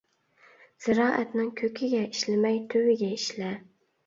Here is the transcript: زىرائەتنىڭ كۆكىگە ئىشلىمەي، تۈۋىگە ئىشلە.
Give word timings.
زىرائەتنىڭ 0.85 1.51
كۆكىگە 1.59 2.01
ئىشلىمەي، 2.07 2.59
تۈۋىگە 2.73 3.13
ئىشلە. 3.19 3.53